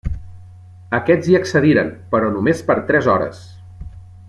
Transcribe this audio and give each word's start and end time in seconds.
Aquests 0.99 1.29
hi 1.33 1.37
accediren, 1.41 1.91
però 2.15 2.33
només 2.39 2.65
per 2.71 2.79
tres 2.89 3.11
hores. 3.17 3.47